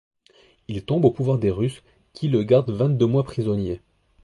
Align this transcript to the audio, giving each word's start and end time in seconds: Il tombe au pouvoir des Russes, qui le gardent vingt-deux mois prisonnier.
Il 0.67 0.83
tombe 0.83 1.05
au 1.05 1.11
pouvoir 1.11 1.37
des 1.37 1.51
Russes, 1.51 1.83
qui 2.13 2.27
le 2.27 2.41
gardent 2.41 2.71
vingt-deux 2.71 3.05
mois 3.05 3.23
prisonnier. 3.23 3.81